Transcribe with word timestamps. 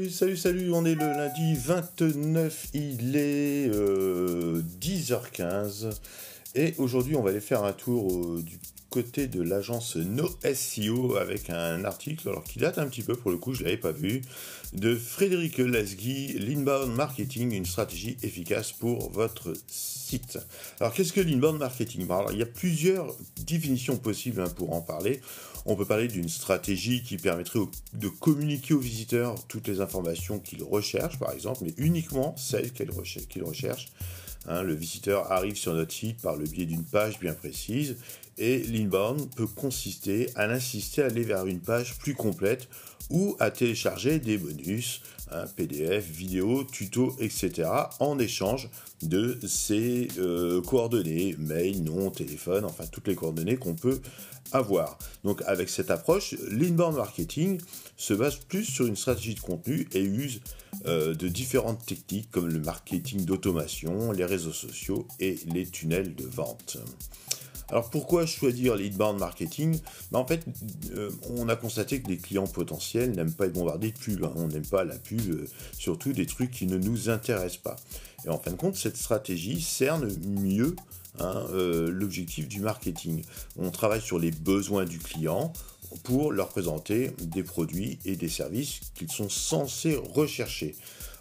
Salut, 0.00 0.10
salut, 0.10 0.36
salut, 0.38 0.72
on 0.72 0.86
est 0.86 0.94
le 0.94 1.04
lundi 1.04 1.54
29, 1.56 2.68
il 2.72 3.16
est 3.16 3.68
10h15 3.68 5.84
euh, 5.84 5.90
et 6.54 6.74
aujourd'hui 6.78 7.16
on 7.16 7.22
va 7.22 7.30
aller 7.30 7.40
faire 7.40 7.64
un 7.64 7.72
tour 7.72 8.12
euh, 8.12 8.42
du 8.42 8.58
côté 8.90 9.28
de 9.28 9.40
l'agence 9.40 9.96
NoSEO 9.96 11.16
avec 11.16 11.48
un 11.48 11.84
article 11.84 12.28
alors 12.28 12.44
qui 12.44 12.58
date 12.58 12.76
un 12.78 12.88
petit 12.88 13.02
peu 13.02 13.14
pour 13.14 13.30
le 13.30 13.38
coup, 13.38 13.54
je 13.54 13.60
ne 13.60 13.66
l'avais 13.66 13.76
pas 13.76 13.92
vu, 13.92 14.20
de 14.72 14.96
Frédéric 14.96 15.58
Lasgui, 15.58 16.38
L'inbound 16.38 16.94
marketing, 16.94 17.54
une 17.54 17.64
stratégie 17.64 18.16
efficace 18.22 18.72
pour 18.72 19.10
votre 19.10 19.52
site. 19.68 20.38
Alors 20.80 20.92
qu'est-ce 20.92 21.12
que 21.12 21.20
l'inbound 21.20 21.58
marketing? 21.58 22.04
Alors, 22.10 22.32
Il 22.32 22.38
y 22.38 22.42
a 22.42 22.46
plusieurs 22.46 23.14
définitions 23.46 23.96
possibles 23.96 24.40
hein, 24.40 24.48
pour 24.54 24.72
en 24.72 24.80
parler. 24.80 25.20
On 25.66 25.76
peut 25.76 25.84
parler 25.84 26.08
d'une 26.08 26.28
stratégie 26.28 27.02
qui 27.02 27.16
permettrait 27.16 27.60
de 27.92 28.08
communiquer 28.08 28.74
aux 28.74 28.80
visiteurs 28.80 29.36
toutes 29.46 29.68
les 29.68 29.80
informations 29.80 30.40
qu'ils 30.40 30.64
recherchent, 30.64 31.18
par 31.18 31.32
exemple, 31.32 31.60
mais 31.64 31.74
uniquement 31.76 32.34
celles 32.36 32.72
qu'ils 32.72 32.90
recherchent. 33.42 33.88
Hein, 34.46 34.62
le 34.62 34.74
visiteur 34.74 35.30
arrive 35.32 35.56
sur 35.56 35.74
notre 35.74 35.92
site 35.92 36.22
par 36.22 36.36
le 36.36 36.44
biais 36.44 36.66
d'une 36.66 36.84
page 36.84 37.18
bien 37.20 37.34
précise 37.34 37.96
et 38.40 38.64
l'inbound 38.64 39.32
peut 39.36 39.46
consister 39.46 40.30
à 40.34 40.48
l'insister 40.48 41.02
à 41.02 41.06
aller 41.06 41.22
vers 41.22 41.46
une 41.46 41.60
page 41.60 41.96
plus 41.98 42.14
complète 42.14 42.68
ou 43.10 43.36
à 43.38 43.50
télécharger 43.50 44.18
des 44.18 44.38
bonus, 44.38 45.02
un 45.30 45.46
PDF, 45.46 46.08
vidéo, 46.10 46.64
tuto, 46.64 47.14
etc. 47.20 47.68
en 47.98 48.18
échange 48.18 48.70
de 49.02 49.38
ces 49.46 50.08
euh, 50.18 50.62
coordonnées, 50.62 51.36
mail, 51.38 51.82
nom, 51.84 52.10
téléphone, 52.10 52.64
enfin 52.64 52.84
toutes 52.90 53.08
les 53.08 53.14
coordonnées 53.14 53.56
qu'on 53.56 53.74
peut 53.74 54.00
avoir. 54.52 54.98
Donc 55.24 55.42
avec 55.46 55.68
cette 55.68 55.90
approche, 55.90 56.34
l'inbound 56.50 56.96
marketing 56.96 57.60
se 57.96 58.14
base 58.14 58.36
plus 58.36 58.64
sur 58.64 58.86
une 58.86 58.96
stratégie 58.96 59.34
de 59.34 59.40
contenu 59.40 59.88
et 59.92 60.02
use 60.02 60.40
euh, 60.86 61.14
de 61.14 61.28
différentes 61.28 61.84
techniques 61.84 62.30
comme 62.30 62.48
le 62.48 62.60
marketing 62.60 63.24
d'automation, 63.24 64.12
les 64.12 64.24
réseaux 64.24 64.52
sociaux 64.52 65.06
et 65.18 65.38
les 65.46 65.66
tunnels 65.66 66.14
de 66.14 66.24
vente. 66.24 66.78
Alors 67.70 67.88
pourquoi 67.88 68.26
choisir 68.26 68.74
l'inbound 68.76 69.18
marketing? 69.18 69.78
Ben, 70.10 70.18
En 70.18 70.26
fait, 70.26 70.44
euh, 70.92 71.10
on 71.36 71.48
a 71.48 71.56
constaté 71.56 72.00
que 72.00 72.08
les 72.08 72.16
clients 72.16 72.46
potentiels 72.46 73.12
n'aiment 73.12 73.32
pas 73.32 73.46
être 73.46 73.52
bombardés 73.52 73.92
de 73.92 73.98
pubs. 73.98 74.24
Hein. 74.24 74.32
On 74.36 74.48
n'aime 74.48 74.66
pas 74.66 74.84
la 74.84 74.96
pub, 74.96 75.20
euh, 75.30 75.46
surtout 75.78 76.12
des 76.12 76.26
trucs 76.26 76.50
qui 76.50 76.66
ne 76.66 76.78
nous 76.78 77.10
intéressent 77.10 77.62
pas. 77.62 77.76
Et 78.24 78.28
en 78.28 78.38
fin 78.38 78.50
de 78.50 78.56
compte, 78.56 78.76
cette 78.76 78.96
stratégie 78.96 79.60
cerne 79.60 80.08
mieux 80.26 80.74
hein, 81.20 81.44
euh, 81.52 81.90
l'objectif 81.90 82.48
du 82.48 82.60
marketing. 82.60 83.22
On 83.56 83.70
travaille 83.70 84.02
sur 84.02 84.18
les 84.18 84.32
besoins 84.32 84.84
du 84.84 84.98
client 84.98 85.52
pour 86.02 86.32
leur 86.32 86.48
présenter 86.48 87.12
des 87.20 87.42
produits 87.42 87.98
et 88.04 88.16
des 88.16 88.28
services 88.28 88.80
qu'ils 88.94 89.10
sont 89.10 89.28
censés 89.28 89.96
rechercher. 89.96 90.74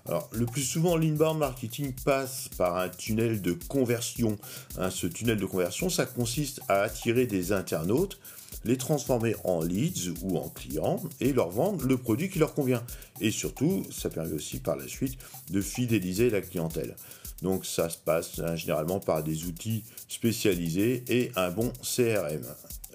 Alors, 0.06 0.30
le 0.32 0.46
plus 0.46 0.64
souvent, 0.64 0.98
l'inbound 0.98 1.38
marketing 1.38 1.94
passe 1.94 2.50
par 2.58 2.78
un 2.78 2.90
tunnel 2.90 3.42
de 3.42 3.54
conversion. 3.54 4.38
Hein, 4.78 4.90
ce 4.90 5.08
tunnel 5.08 5.38
de 5.38 5.46
conversion, 5.46 5.90
ça 5.90 6.06
consiste 6.06 6.62
à 6.68 6.82
attirer 6.82 7.28
des 7.28 7.52
internautes, 7.52 8.20
les 8.66 8.78
transformer 8.78 9.36
en 9.44 9.62
leads 9.62 10.14
ou 10.22 10.38
en 10.38 10.50
clients 10.50 11.02
et 11.20 11.34
leur 11.34 11.50
vendre 11.50 11.86
le 11.86 11.98
produit 11.98 12.30
qui 12.30 12.40
leur 12.40 12.54
convient. 12.54 12.84
Et 13.22 13.32
surtout, 13.32 13.86
ça 13.92 14.10
permet 14.10 14.34
aussi 14.34 14.60
par 14.60 14.76
la 14.76 14.88
suite 14.88 15.18
de 15.50 15.62
fidéliser 15.62 16.30
la 16.30 16.42
clientèle. 16.42 16.96
Donc 17.42 17.66
ça 17.66 17.90
se 17.90 17.98
passe 17.98 18.40
hein, 18.40 18.56
généralement 18.56 19.00
par 19.00 19.24
des 19.24 19.46
outils 19.46 19.84
spécialisés 20.08 21.04
et 21.08 21.32
un 21.36 21.52
bon 21.52 21.72
CRM. 21.82 22.44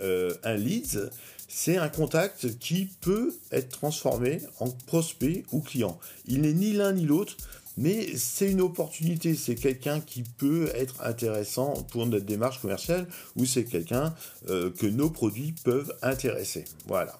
Euh, 0.00 0.34
un 0.42 0.54
leads, 0.54 1.10
c'est 1.48 1.76
un 1.76 1.88
contact 1.88 2.58
qui 2.58 2.88
peut 3.00 3.34
être 3.52 3.68
transformé 3.68 4.40
en 4.58 4.70
prospect 4.70 5.44
ou 5.52 5.60
client. 5.60 5.98
Il 6.26 6.42
n'est 6.42 6.52
ni 6.52 6.72
l'un 6.72 6.92
ni 6.92 7.04
l'autre, 7.04 7.36
mais 7.76 8.16
c'est 8.16 8.50
une 8.50 8.60
opportunité, 8.60 9.34
c'est 9.34 9.54
quelqu'un 9.54 10.00
qui 10.00 10.22
peut 10.22 10.70
être 10.74 11.02
intéressant 11.02 11.74
pour 11.90 12.06
notre 12.06 12.24
démarche 12.24 12.60
commerciale 12.60 13.06
ou 13.36 13.44
c'est 13.44 13.64
quelqu'un 13.64 14.14
euh, 14.48 14.70
que 14.70 14.86
nos 14.86 15.10
produits 15.10 15.54
peuvent 15.64 15.94
intéresser. 16.02 16.64
Voilà. 16.86 17.16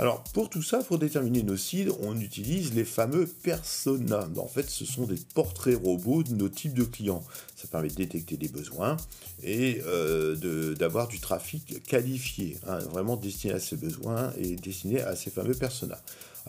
Alors 0.00 0.24
pour 0.32 0.48
tout 0.48 0.62
ça, 0.62 0.78
pour 0.78 0.98
déterminer 0.98 1.42
nos 1.42 1.58
cibles, 1.58 1.92
on 2.00 2.18
utilise 2.18 2.72
les 2.72 2.86
fameux 2.86 3.26
personas. 3.26 4.30
En 4.38 4.48
fait, 4.48 4.70
ce 4.70 4.86
sont 4.86 5.04
des 5.04 5.18
portraits 5.34 5.76
robots 5.76 6.22
de 6.22 6.34
nos 6.34 6.48
types 6.48 6.72
de 6.72 6.84
clients. 6.84 7.22
Ça 7.54 7.68
permet 7.68 7.88
de 7.88 7.96
détecter 7.96 8.38
des 8.38 8.48
besoins 8.48 8.96
et 9.42 9.82
euh, 9.84 10.74
d'avoir 10.74 11.06
du 11.06 11.20
trafic 11.20 11.82
qualifié, 11.84 12.56
hein, 12.66 12.78
vraiment 12.78 13.16
destiné 13.16 13.52
à 13.52 13.60
ces 13.60 13.76
besoins 13.76 14.32
et 14.38 14.56
destiné 14.56 15.02
à 15.02 15.14
ces 15.16 15.28
fameux 15.28 15.54
personas. 15.54 16.00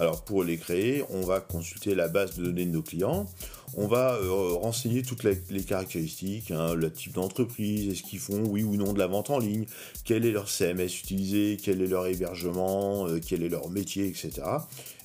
Alors 0.01 0.23
pour 0.23 0.43
les 0.43 0.57
créer, 0.57 1.03
on 1.11 1.21
va 1.21 1.39
consulter 1.39 1.93
la 1.93 2.07
base 2.07 2.35
de 2.35 2.45
données 2.45 2.65
de 2.65 2.71
nos 2.71 2.81
clients, 2.81 3.27
on 3.75 3.85
va 3.85 4.15
euh, 4.15 4.53
renseigner 4.55 5.03
toutes 5.03 5.23
les, 5.23 5.63
caractéristiques, 5.63 6.49
hein, 6.49 6.73
le 6.73 6.91
type 6.91 7.13
d'entreprise, 7.13 7.87
est-ce 7.87 8.01
qu'ils 8.01 8.17
font 8.17 8.41
oui 8.47 8.63
ou 8.63 8.77
non 8.77 8.93
de 8.93 8.97
la 8.97 9.05
vente 9.05 9.29
en 9.29 9.37
ligne, 9.37 9.65
quel 10.03 10.25
est 10.25 10.31
leur 10.31 10.49
CMS 10.49 10.87
utilisé, 10.87 11.55
quel 11.61 11.83
est 11.83 11.87
leur 11.87 12.07
hébergement, 12.07 13.07
euh, 13.07 13.19
quel 13.23 13.43
est 13.43 13.49
leur 13.49 13.69
métier, 13.69 14.07
etc. 14.07 14.41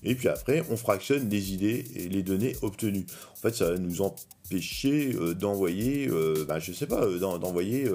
Et 0.03 0.15
puis 0.15 0.29
après, 0.29 0.65
on 0.71 0.79
fractionne 0.79 1.29
les 1.29 1.53
idées 1.53 1.85
et 1.95 2.09
les 2.09 2.23
données 2.23 2.57
obtenues. 2.63 3.05
En 3.35 3.37
fait, 3.37 3.55
ça 3.55 3.73
va 3.73 3.79
nous 3.79 4.01
empêcher 4.01 5.15
euh, 5.15 5.35
d'envoyer, 5.35 6.09
ben, 6.49 6.59
je 6.59 6.73
sais 6.73 6.87
pas, 6.87 7.05
d'envoyer 7.19 7.87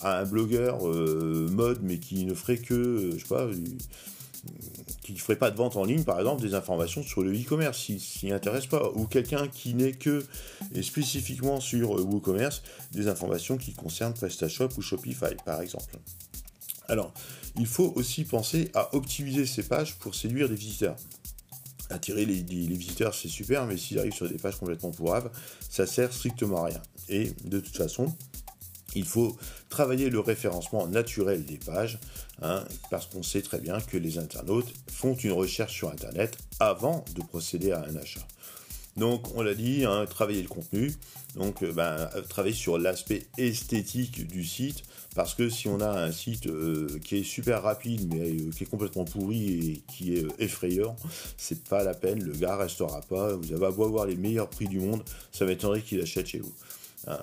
à 0.00 0.20
un 0.20 0.24
blogueur 0.24 0.84
mode, 0.84 1.80
mais 1.82 1.98
qui 1.98 2.24
ne 2.24 2.32
ferait 2.32 2.56
que, 2.56 3.10
je 3.12 3.18
sais 3.18 3.28
pas, 3.28 3.46
qui 5.02 5.12
ne 5.12 5.18
ferait 5.18 5.36
pas 5.36 5.50
de 5.50 5.56
vente 5.56 5.76
en 5.76 5.84
ligne, 5.84 6.04
par 6.04 6.18
exemple, 6.18 6.42
des 6.42 6.54
informations 6.54 7.02
sur 7.02 7.22
le 7.22 7.32
e-commerce, 7.32 7.78
s'il 7.78 8.00
s'y 8.00 8.30
intéresse 8.30 8.66
pas, 8.66 8.90
ou 8.94 9.06
quelqu'un 9.06 9.48
qui 9.48 9.74
n'est 9.74 9.92
que 9.92 10.24
et 10.74 10.82
spécifiquement 10.82 11.60
sur 11.60 11.98
euh, 11.98 12.02
WooCommerce, 12.02 12.62
des 12.92 13.08
informations 13.08 13.56
qui 13.56 13.72
concernent 13.72 14.14
PrestaShop 14.14 14.68
ou 14.76 14.82
Shopify, 14.82 15.34
par 15.44 15.60
exemple. 15.60 15.98
Alors, 16.88 17.12
il 17.56 17.66
faut 17.66 17.92
aussi 17.96 18.24
penser 18.24 18.70
à 18.74 18.94
optimiser 18.94 19.46
ces 19.46 19.62
pages 19.62 19.96
pour 19.96 20.14
séduire 20.14 20.48
des 20.48 20.54
visiteurs. 20.54 20.96
Attirer 21.88 22.24
les, 22.24 22.42
visiteurs, 22.42 23.14
c'est 23.14 23.28
super, 23.28 23.66
mais 23.66 23.76
s'ils 23.76 23.98
arrivent 23.98 24.14
sur 24.14 24.28
des 24.28 24.36
pages 24.36 24.56
complètement 24.56 24.90
pourraves, 24.90 25.30
ça 25.68 25.86
sert 25.86 26.12
strictement 26.12 26.64
à 26.64 26.66
rien. 26.66 26.82
Et 27.08 27.32
de 27.44 27.58
toute 27.58 27.76
façon, 27.76 28.14
il 28.94 29.04
faut 29.04 29.36
travailler 29.68 30.10
le 30.10 30.20
référencement 30.20 30.86
naturel 30.86 31.44
des 31.44 31.58
pages, 31.58 31.98
hein, 32.42 32.64
parce 32.90 33.06
qu'on 33.06 33.22
sait 33.22 33.42
très 33.42 33.60
bien 33.60 33.80
que 33.80 33.96
les 33.96 34.18
internautes 34.18 34.72
font 34.90 35.14
une 35.14 35.32
recherche 35.32 35.74
sur 35.74 35.90
Internet 35.90 36.36
avant 36.58 37.04
de 37.14 37.22
procéder 37.22 37.72
à 37.72 37.84
un 37.84 37.96
achat. 37.96 38.26
Donc, 38.96 39.34
on 39.36 39.42
l'a 39.42 39.54
dit, 39.54 39.84
hein, 39.84 40.04
travailler 40.06 40.42
le 40.42 40.48
contenu, 40.48 40.92
donc 41.36 41.62
euh, 41.62 41.72
ben, 41.72 42.10
travailler 42.28 42.54
sur 42.54 42.76
l'aspect 42.76 43.26
esthétique 43.38 44.26
du 44.26 44.44
site, 44.44 44.82
parce 45.14 45.34
que 45.34 45.48
si 45.48 45.68
on 45.68 45.80
a 45.80 45.88
un 45.88 46.12
site 46.12 46.46
euh, 46.46 46.98
qui 47.04 47.18
est 47.18 47.22
super 47.22 47.62
rapide, 47.62 48.12
mais 48.12 48.20
euh, 48.20 48.50
qui 48.50 48.64
est 48.64 48.66
complètement 48.66 49.04
pourri 49.04 49.70
et 49.70 49.82
qui 49.88 50.14
est 50.16 50.26
effrayant, 50.38 50.96
c'est 51.36 51.64
pas 51.64 51.84
la 51.84 51.94
peine, 51.94 52.22
le 52.22 52.32
gars 52.32 52.56
restera 52.56 53.00
pas, 53.02 53.34
vous 53.36 53.52
avez 53.52 53.74
beau 53.74 53.84
avoir 53.84 54.06
les 54.06 54.16
meilleurs 54.16 54.50
prix 54.50 54.66
du 54.66 54.80
monde, 54.80 55.02
ça 55.30 55.46
m'étonnerait 55.46 55.82
qu'il 55.82 56.00
achète 56.00 56.26
chez 56.26 56.40
vous. 56.40 56.52
Hein. 57.06 57.18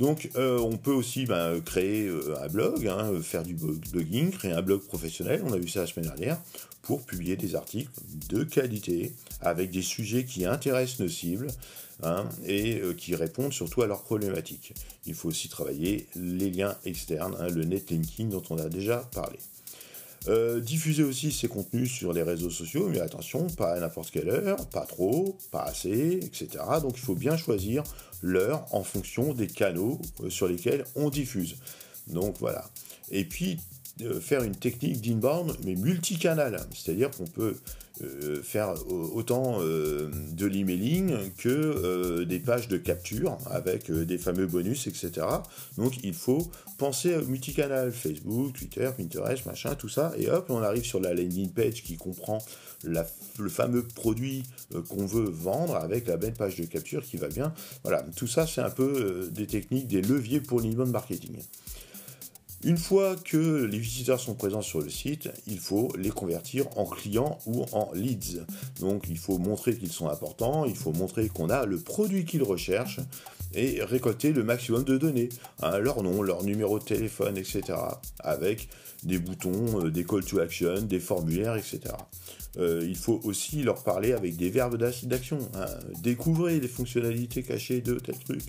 Donc, 0.00 0.30
euh, 0.36 0.58
on 0.58 0.76
peut 0.76 0.92
aussi 0.92 1.24
ben, 1.24 1.60
créer 1.60 2.06
euh, 2.06 2.36
un 2.42 2.48
blog, 2.48 2.86
hein, 2.86 3.12
faire 3.22 3.42
du 3.42 3.54
blogging, 3.54 4.30
créer 4.30 4.52
un 4.52 4.62
blog 4.62 4.82
professionnel, 4.82 5.42
on 5.44 5.52
a 5.52 5.58
vu 5.58 5.68
ça 5.68 5.80
la 5.80 5.86
semaine 5.86 6.06
dernière, 6.06 6.38
pour 6.82 7.02
publier 7.02 7.36
des 7.36 7.54
articles 7.54 7.90
de 8.28 8.44
qualité, 8.44 9.12
avec 9.40 9.70
des 9.70 9.82
sujets 9.82 10.24
qui 10.24 10.44
intéressent 10.44 11.00
nos 11.00 11.08
cibles, 11.08 11.46
hein, 12.02 12.28
et 12.44 12.80
euh, 12.80 12.92
qui 12.92 13.14
répondent 13.14 13.52
surtout 13.52 13.82
à 13.82 13.86
leurs 13.86 14.02
problématiques. 14.02 14.74
Il 15.06 15.14
faut 15.14 15.28
aussi 15.28 15.48
travailler 15.48 16.06
les 16.16 16.50
liens 16.50 16.76
externes, 16.84 17.36
le 17.48 17.64
netlinking 17.64 18.28
dont 18.28 18.42
on 18.50 18.58
a 18.58 18.68
déjà 18.68 18.98
parlé. 19.14 19.38
Euh, 20.26 20.58
diffuser 20.58 21.02
aussi 21.02 21.30
ces 21.32 21.48
contenus 21.48 21.92
sur 21.92 22.14
les 22.14 22.22
réseaux 22.22 22.48
sociaux, 22.48 22.88
mais 22.90 23.00
attention, 23.00 23.46
pas 23.48 23.74
à 23.74 23.80
n'importe 23.80 24.10
quelle 24.10 24.30
heure, 24.30 24.66
pas 24.70 24.86
trop, 24.86 25.36
pas 25.50 25.64
assez, 25.64 26.18
etc. 26.22 26.48
Donc 26.80 26.92
il 26.96 27.00
faut 27.00 27.14
bien 27.14 27.36
choisir 27.36 27.82
l'heure 28.22 28.64
en 28.70 28.82
fonction 28.82 29.34
des 29.34 29.48
canaux 29.48 30.00
euh, 30.22 30.30
sur 30.30 30.48
lesquels 30.48 30.84
on 30.96 31.10
diffuse. 31.10 31.56
Donc 32.06 32.36
voilà. 32.38 32.64
Et 33.10 33.26
puis 33.26 33.58
faire 34.20 34.42
une 34.42 34.56
technique 34.56 35.00
d'inbound, 35.00 35.56
mais 35.64 35.74
multicanal. 35.74 36.60
C'est-à-dire 36.72 37.10
qu'on 37.10 37.26
peut 37.26 37.54
euh, 38.02 38.42
faire 38.42 38.74
autant 38.90 39.60
euh, 39.60 40.10
de 40.32 40.46
l'emailing 40.46 41.30
que 41.38 41.48
euh, 41.48 42.24
des 42.24 42.40
pages 42.40 42.66
de 42.66 42.76
capture 42.76 43.38
avec 43.46 43.88
des 43.88 44.18
fameux 44.18 44.48
bonus, 44.48 44.88
etc. 44.88 45.24
Donc 45.78 46.02
il 46.02 46.12
faut 46.12 46.50
penser 46.76 47.14
à 47.14 47.20
multicanal, 47.20 47.92
Facebook, 47.92 48.54
Twitter, 48.54 48.90
Pinterest, 48.96 49.46
machin, 49.46 49.76
tout 49.76 49.88
ça. 49.88 50.12
Et 50.18 50.28
hop, 50.28 50.46
on 50.48 50.60
arrive 50.60 50.84
sur 50.84 50.98
la 50.98 51.14
landing 51.14 51.50
page 51.50 51.84
qui 51.84 51.96
comprend 51.96 52.38
le 52.82 53.48
fameux 53.48 53.84
produit 53.84 54.42
qu'on 54.88 55.06
veut 55.06 55.30
vendre 55.30 55.76
avec 55.76 56.08
la 56.08 56.16
belle 56.16 56.34
page 56.34 56.56
de 56.56 56.64
capture 56.64 57.04
qui 57.04 57.16
va 57.16 57.28
bien. 57.28 57.54
Voilà, 57.84 58.04
tout 58.16 58.26
ça 58.26 58.44
c'est 58.48 58.60
un 58.60 58.70
peu 58.70 59.28
des 59.30 59.46
techniques, 59.46 59.86
des 59.86 60.02
leviers 60.02 60.40
pour 60.40 60.60
l'inbound 60.60 60.90
marketing. 60.90 61.38
Une 62.64 62.78
fois 62.78 63.16
que 63.16 63.64
les 63.64 63.78
visiteurs 63.78 64.18
sont 64.18 64.34
présents 64.34 64.62
sur 64.62 64.80
le 64.80 64.88
site, 64.88 65.28
il 65.46 65.58
faut 65.58 65.92
les 65.98 66.08
convertir 66.08 66.66
en 66.78 66.86
clients 66.86 67.38
ou 67.44 67.66
en 67.72 67.92
leads. 67.92 68.46
Donc 68.80 69.04
il 69.10 69.18
faut 69.18 69.36
montrer 69.36 69.76
qu'ils 69.76 69.92
sont 69.92 70.08
importants, 70.08 70.64
il 70.64 70.74
faut 70.74 70.92
montrer 70.92 71.28
qu'on 71.28 71.50
a 71.50 71.66
le 71.66 71.78
produit 71.78 72.24
qu'ils 72.24 72.42
recherchent 72.42 73.00
et 73.52 73.82
récolter 73.84 74.32
le 74.32 74.44
maximum 74.44 74.82
de 74.84 74.96
données, 74.96 75.28
hein, 75.62 75.78
leur 75.78 76.02
nom, 76.02 76.22
leur 76.22 76.42
numéro 76.42 76.78
de 76.78 76.84
téléphone, 76.84 77.36
etc. 77.36 77.62
Avec 78.20 78.68
des 79.02 79.18
boutons, 79.18 79.84
euh, 79.84 79.90
des 79.90 80.04
call 80.04 80.24
to 80.24 80.40
action, 80.40 80.80
des 80.80 81.00
formulaires, 81.00 81.56
etc. 81.56 81.80
Euh, 82.56 82.84
il 82.86 82.96
faut 82.96 83.20
aussi 83.24 83.62
leur 83.62 83.82
parler 83.82 84.12
avec 84.12 84.36
des 84.36 84.50
verbes 84.50 84.76
d'action. 84.76 85.38
Hein. 85.54 85.66
Découvrez 86.02 86.60
les 86.60 86.68
fonctionnalités 86.68 87.42
cachées 87.42 87.80
de 87.80 87.94
tel 87.94 88.16
truc. 88.18 88.42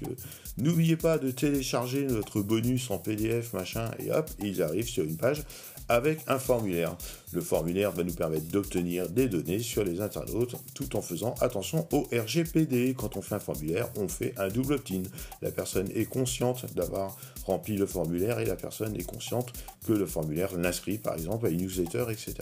N'oubliez 0.58 0.96
pas 0.96 1.18
de 1.18 1.32
télécharger 1.32 2.06
notre 2.06 2.42
bonus 2.42 2.92
en 2.92 2.98
PDF, 3.00 3.54
machin, 3.54 3.90
hop, 4.12 4.30
ils 4.40 4.62
arrivent 4.62 4.88
sur 4.88 5.04
une 5.04 5.18
page 5.18 5.44
avec 5.90 6.20
un 6.28 6.40
formulaire. 6.40 6.96
Le 7.32 7.42
formulaire 7.42 7.92
va 7.92 8.04
nous 8.04 8.14
permettre 8.14 8.46
d'obtenir 8.46 9.10
des 9.10 9.28
données 9.28 9.60
sur 9.60 9.84
les 9.84 10.02
internautes 10.02 10.56
tout 10.74 10.96
en 10.96 11.02
faisant 11.02 11.36
attention 11.42 11.88
au 11.92 12.08
RGPD. 12.12 12.96
Quand 12.98 13.18
on 13.18 13.22
fait 13.22 13.36
un 13.36 13.40
formulaire, 13.40 13.90
on 13.98 14.08
fait 14.08 14.34
un 14.38 14.48
double 14.48 14.74
opt-in. 14.76 15.04
La 15.42 15.52
personne 15.52 15.90
est 15.94 16.06
consciente 16.06 16.74
d'avoir 16.74 17.18
rempli 17.46 17.76
le 17.76 17.86
formulaire 17.86 18.40
et 18.40 18.46
la 18.46 18.56
personne 18.56 18.96
est 18.96 19.04
consciente 19.04 19.52
que 19.86 19.94
le 19.94 20.06
formulaire 20.06 20.56
l'inscrit 20.58 20.98
par 20.98 21.14
exemple 21.14 21.46
à 21.46 21.50
une 21.50 21.62
newsletter, 21.62 22.06
etc. 22.10 22.34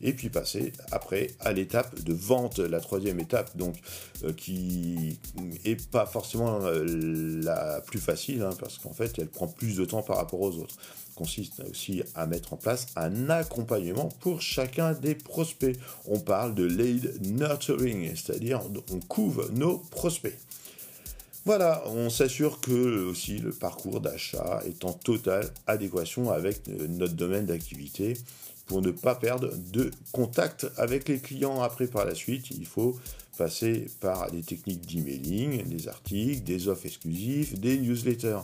Et 0.00 0.12
puis 0.12 0.30
passer 0.30 0.72
après 0.90 1.28
à 1.40 1.52
l'étape 1.52 2.02
de 2.02 2.12
vente, 2.12 2.58
la 2.58 2.80
troisième 2.80 3.20
étape, 3.20 3.56
donc 3.56 3.76
euh, 4.24 4.32
qui 4.32 5.18
est 5.64 5.88
pas 5.90 6.06
forcément 6.06 6.64
euh, 6.64 6.84
la 7.42 7.80
plus 7.82 8.00
facile, 8.00 8.42
hein, 8.42 8.50
parce 8.58 8.78
qu'en 8.78 8.92
fait 8.92 9.16
elle 9.18 9.28
prend 9.28 9.46
plus 9.46 9.76
de 9.76 9.84
temps 9.84 10.02
par 10.02 10.16
rapport 10.16 10.40
aux 10.40 10.56
autres 10.56 10.76
consiste 11.14 11.62
aussi 11.70 12.02
à 12.14 12.26
mettre 12.26 12.52
en 12.54 12.56
place 12.56 12.86
un 12.96 13.30
accompagnement 13.30 14.08
pour 14.20 14.40
chacun 14.40 14.92
des 14.92 15.14
prospects. 15.14 15.76
On 16.06 16.18
parle 16.18 16.54
de 16.54 16.64
lead 16.64 17.20
nurturing, 17.22 18.14
c'est-à-dire 18.16 18.62
on 18.90 19.00
couvre 19.00 19.48
nos 19.52 19.78
prospects. 19.78 20.38
Voilà, 21.44 21.82
on 21.86 22.08
s'assure 22.08 22.60
que 22.60 23.04
aussi 23.04 23.38
le 23.38 23.50
parcours 23.50 24.00
d'achat 24.00 24.62
est 24.64 24.84
en 24.84 24.92
totale 24.92 25.50
adéquation 25.66 26.30
avec 26.30 26.68
notre 26.68 27.14
domaine 27.14 27.46
d'activité 27.46 28.16
pour 28.66 28.80
ne 28.80 28.92
pas 28.92 29.16
perdre 29.16 29.50
de 29.72 29.90
contact 30.12 30.68
avec 30.76 31.08
les 31.08 31.18
clients 31.18 31.60
après 31.60 31.88
par 31.88 32.04
la 32.04 32.14
suite. 32.14 32.50
Il 32.52 32.64
faut 32.64 32.96
passer 33.36 33.86
par 33.98 34.30
des 34.30 34.42
techniques 34.42 34.86
d'emailing, 34.86 35.64
des 35.64 35.88
articles, 35.88 36.42
des 36.44 36.68
offres 36.68 36.86
exclusives, 36.86 37.58
des 37.58 37.76
newsletters 37.76 38.42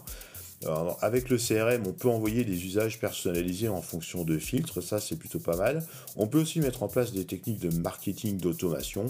avec 1.00 1.31
le 1.31 1.37
CRM, 1.37 1.87
on 1.87 1.93
peut 1.93 2.08
envoyer 2.08 2.44
des 2.44 2.64
usages 2.64 2.99
personnalisés 2.99 3.69
en 3.69 3.81
fonction 3.81 4.25
de 4.25 4.38
filtres, 4.38 4.82
ça 4.82 4.99
c'est 4.99 5.16
plutôt 5.16 5.38
pas 5.38 5.56
mal. 5.56 5.84
On 6.16 6.26
peut 6.26 6.40
aussi 6.40 6.60
mettre 6.60 6.82
en 6.82 6.88
place 6.88 7.12
des 7.12 7.25
techniques 7.25 7.60
de 7.60 7.76
marketing 7.78 8.38
d'automation. 8.38 9.06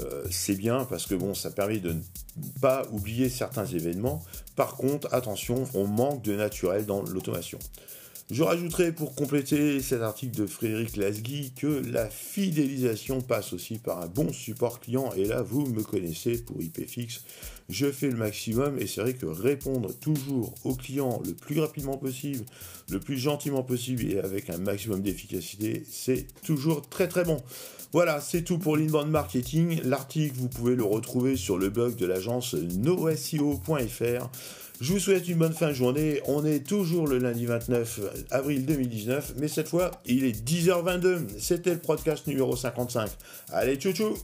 Euh, 0.00 0.24
c'est 0.30 0.56
bien 0.56 0.84
parce 0.84 1.06
que 1.06 1.14
bon, 1.14 1.34
ça 1.34 1.50
permet 1.50 1.78
de 1.78 1.92
ne 1.92 2.00
pas 2.60 2.82
oublier 2.92 3.28
certains 3.28 3.64
événements. 3.64 4.22
Par 4.54 4.76
contre, 4.76 5.08
attention, 5.12 5.64
on 5.74 5.86
manque 5.86 6.22
de 6.22 6.34
naturel 6.34 6.84
dans 6.84 7.02
l'automation. 7.02 7.58
Je 8.28 8.42
rajouterai 8.42 8.90
pour 8.90 9.14
compléter 9.14 9.80
cet 9.80 10.02
article 10.02 10.36
de 10.36 10.46
Frédéric 10.46 10.96
Lasgui 10.96 11.52
que 11.54 11.80
la 11.88 12.10
fidélisation 12.10 13.20
passe 13.20 13.52
aussi 13.52 13.78
par 13.78 14.02
un 14.02 14.08
bon 14.08 14.32
support 14.32 14.80
client. 14.80 15.12
Et 15.16 15.26
là, 15.26 15.42
vous 15.42 15.64
me 15.66 15.84
connaissez 15.84 16.42
pour 16.42 16.60
IPFix. 16.60 17.22
Je 17.68 17.86
fais 17.86 18.10
le 18.10 18.16
maximum 18.16 18.80
et 18.80 18.88
c'est 18.88 19.00
vrai 19.00 19.14
que 19.14 19.26
répondre 19.26 19.94
toujours 19.94 20.52
aux 20.64 20.74
clients 20.74 21.22
le 21.24 21.34
plus 21.34 21.60
rapidement 21.60 21.98
possible, 21.98 22.44
le 22.90 22.98
plus 22.98 23.16
gentiment 23.16 23.62
possible 23.62 24.04
et 24.10 24.18
avec 24.18 24.50
un 24.50 24.58
maximum 24.58 25.02
d'efficacité, 25.02 25.84
c'est 25.88 26.26
toujours 26.42 26.88
très 26.88 27.06
très 27.06 27.22
bon. 27.22 27.36
Voilà, 27.92 28.20
c'est 28.20 28.42
tout 28.42 28.58
pour 28.58 28.76
l'inbound 28.76 29.08
marketing. 29.08 29.80
L'article, 29.84 30.34
vous 30.36 30.48
pouvez 30.48 30.74
le 30.74 30.84
retrouver 30.84 31.36
sur 31.36 31.56
le 31.56 31.70
blog 31.70 31.96
de 31.96 32.06
l'agence 32.06 32.54
noseo.fr. 32.54 34.28
Je 34.78 34.92
vous 34.92 34.98
souhaite 34.98 35.26
une 35.28 35.38
bonne 35.38 35.54
fin 35.54 35.68
de 35.68 35.72
journée. 35.72 36.20
On 36.26 36.44
est 36.44 36.66
toujours 36.66 37.06
le 37.06 37.16
lundi 37.18 37.46
29 37.46 38.00
avril 38.30 38.66
2019, 38.66 39.34
mais 39.38 39.48
cette 39.48 39.68
fois, 39.68 39.90
il 40.04 40.24
est 40.24 40.38
10h22. 40.46 41.38
C'était 41.38 41.72
le 41.72 41.78
podcast 41.78 42.26
numéro 42.26 42.54
55. 42.54 43.08
Allez, 43.52 43.76
tchou 43.76 43.92
tchou 43.92 44.14